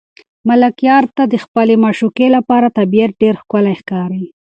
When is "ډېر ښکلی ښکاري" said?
3.21-4.25